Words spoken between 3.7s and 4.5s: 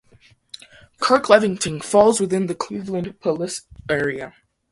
area.